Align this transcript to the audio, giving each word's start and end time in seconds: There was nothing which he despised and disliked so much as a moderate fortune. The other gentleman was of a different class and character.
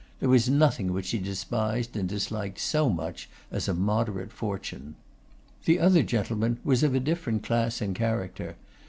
There 0.19 0.29
was 0.29 0.49
nothing 0.49 0.93
which 0.93 1.11
he 1.11 1.19
despised 1.19 1.95
and 1.95 2.09
disliked 2.09 2.57
so 2.57 2.89
much 2.89 3.29
as 3.51 3.67
a 3.67 3.73
moderate 3.75 4.31
fortune. 4.33 4.95
The 5.65 5.77
other 5.79 6.01
gentleman 6.01 6.57
was 6.63 6.81
of 6.81 6.95
a 6.95 6.99
different 6.99 7.43
class 7.43 7.81
and 7.81 7.93
character. 7.93 8.55